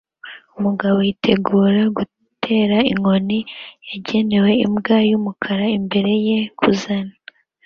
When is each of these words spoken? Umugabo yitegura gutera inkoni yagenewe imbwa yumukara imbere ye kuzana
Umugabo 0.57 0.97
yitegura 1.07 1.81
gutera 1.97 2.77
inkoni 2.91 3.39
yagenewe 3.89 4.51
imbwa 4.65 4.97
yumukara 5.09 5.65
imbere 5.77 6.11
ye 6.27 6.39
kuzana 6.59 7.13